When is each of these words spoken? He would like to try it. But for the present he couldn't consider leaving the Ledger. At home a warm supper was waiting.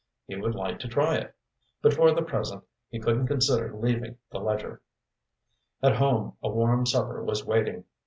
He 0.25 0.35
would 0.35 0.55
like 0.55 0.79
to 0.79 0.87
try 0.87 1.17
it. 1.17 1.35
But 1.83 1.93
for 1.93 2.11
the 2.11 2.23
present 2.23 2.63
he 2.89 2.97
couldn't 2.99 3.27
consider 3.27 3.71
leaving 3.71 4.17
the 4.31 4.39
Ledger. 4.39 4.81
At 5.83 5.97
home 5.97 6.37
a 6.41 6.49
warm 6.49 6.87
supper 6.87 7.23
was 7.23 7.45
waiting. 7.45 7.83